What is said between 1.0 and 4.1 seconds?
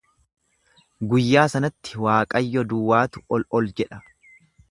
Guyyaa sanatti Waaqayyo duwwaatu ol ol jedha.